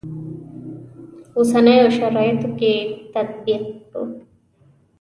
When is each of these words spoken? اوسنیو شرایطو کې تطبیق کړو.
اوسنیو 1.37 1.87
شرایطو 1.97 2.49
کې 2.59 2.73
تطبیق 3.13 3.63
کړو. 3.91 4.03